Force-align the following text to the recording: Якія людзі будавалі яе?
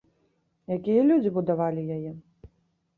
Якія 0.77 1.05
людзі 1.11 1.35
будавалі 1.37 1.81
яе? 2.01 2.19